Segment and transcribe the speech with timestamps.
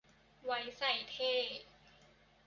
[0.45, 1.33] ไว้ใส่เท่